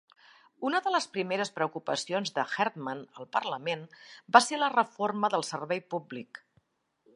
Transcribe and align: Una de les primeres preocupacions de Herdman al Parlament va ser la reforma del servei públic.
Una 0.69 0.79
de 0.85 0.93
les 0.93 1.05
primeres 1.17 1.51
preocupacions 1.57 2.33
de 2.37 2.45
Herdman 2.63 3.05
al 3.21 3.29
Parlament 3.37 3.85
va 4.37 4.43
ser 4.47 4.61
la 4.65 4.73
reforma 4.77 5.33
del 5.37 5.49
servei 5.53 5.87
públic. 5.95 6.45